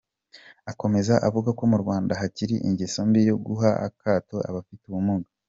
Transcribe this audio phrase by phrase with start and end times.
[0.71, 5.27] Akomeza avuga ko mu Rwanda hakiri ingeso mbi yo guha akato abafite ubumuga.